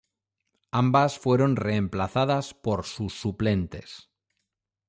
Ambas 0.71 1.19
fueron 1.19 1.55
reemplazadas 1.55 2.55
por 2.55 2.85
sus 2.87 3.13
suplentes. 3.13 4.09